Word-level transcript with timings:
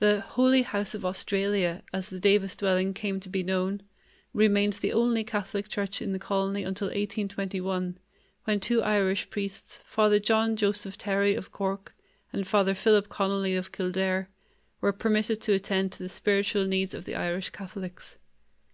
The 0.00 0.20
"Holy 0.20 0.60
House 0.60 0.92
of 0.94 1.06
Australia", 1.06 1.82
as 1.90 2.10
the 2.10 2.18
Davis 2.18 2.56
dwelling 2.56 2.92
came 2.92 3.20
to 3.20 3.30
be 3.30 3.42
known, 3.42 3.82
remained 4.34 4.74
the 4.74 4.92
only 4.92 5.24
Catholic 5.24 5.66
church 5.66 6.02
in 6.02 6.12
the 6.12 6.18
colony 6.18 6.62
until 6.62 6.88
1821, 6.88 7.96
when 8.44 8.60
two 8.60 8.82
Irish 8.82 9.30
priests, 9.30 9.80
Father 9.86 10.18
John 10.18 10.56
Joseph 10.56 10.96
Therry 10.96 11.34
of 11.34 11.52
Cork 11.52 11.94
and 12.34 12.46
Father 12.46 12.74
Philip 12.74 13.08
Connolly 13.08 13.56
of 13.56 13.72
Kildare, 13.72 14.28
were 14.82 14.92
permitted 14.92 15.40
to 15.40 15.54
attend 15.54 15.92
to 15.92 16.02
the 16.02 16.10
spiritual 16.10 16.66
needs 16.66 16.92
of 16.92 17.06
the 17.06 17.14
Irish 17.14 17.48
Catholics. 17.48 18.18